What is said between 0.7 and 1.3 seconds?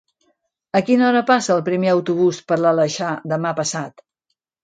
A quina hora